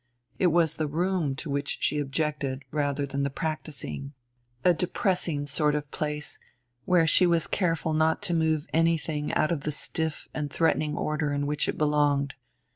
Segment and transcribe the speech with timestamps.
[0.39, 4.13] It was the room to which she objected rather than the practicing;
[4.65, 6.39] a depressing sort of place
[6.85, 11.31] where she was careful not to move anything out of the stiff and threatening order
[11.31, 12.33] in which it belonged.